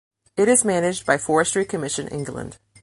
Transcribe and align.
It 0.35 0.47
is 0.49 0.65
managed 0.65 1.05
by 1.05 1.19
Forestry 1.19 1.63
Commission 1.63 2.07
England. 2.07 2.57